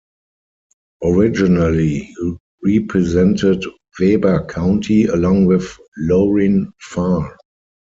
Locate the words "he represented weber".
2.63-4.47